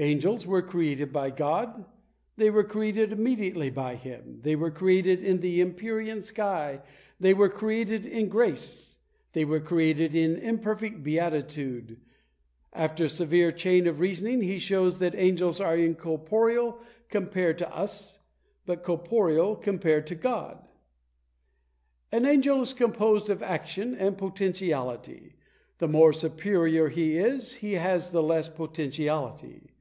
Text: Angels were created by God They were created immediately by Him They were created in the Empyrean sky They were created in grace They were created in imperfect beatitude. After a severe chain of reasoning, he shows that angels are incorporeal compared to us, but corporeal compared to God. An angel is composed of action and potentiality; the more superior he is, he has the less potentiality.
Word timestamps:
Angels 0.00 0.46
were 0.46 0.62
created 0.62 1.12
by 1.12 1.30
God 1.30 1.84
They 2.36 2.50
were 2.50 2.62
created 2.62 3.10
immediately 3.10 3.68
by 3.68 3.96
Him 3.96 4.38
They 4.44 4.54
were 4.54 4.70
created 4.70 5.24
in 5.24 5.40
the 5.40 5.60
Empyrean 5.60 6.22
sky 6.22 6.82
They 7.18 7.34
were 7.34 7.48
created 7.48 8.06
in 8.06 8.28
grace 8.28 9.00
They 9.32 9.44
were 9.44 9.58
created 9.58 10.14
in 10.14 10.36
imperfect 10.36 11.02
beatitude. 11.02 12.00
After 12.72 13.06
a 13.06 13.08
severe 13.08 13.50
chain 13.50 13.88
of 13.88 13.98
reasoning, 13.98 14.40
he 14.40 14.60
shows 14.60 15.00
that 15.00 15.16
angels 15.16 15.60
are 15.60 15.76
incorporeal 15.76 16.78
compared 17.08 17.58
to 17.58 17.68
us, 17.76 18.20
but 18.66 18.84
corporeal 18.84 19.56
compared 19.56 20.06
to 20.06 20.14
God. 20.14 20.64
An 22.12 22.24
angel 22.24 22.62
is 22.62 22.72
composed 22.72 23.30
of 23.30 23.42
action 23.42 23.96
and 23.96 24.16
potentiality; 24.16 25.34
the 25.78 25.88
more 25.88 26.12
superior 26.12 26.88
he 26.88 27.18
is, 27.18 27.54
he 27.54 27.72
has 27.72 28.10
the 28.10 28.22
less 28.22 28.48
potentiality. 28.48 29.72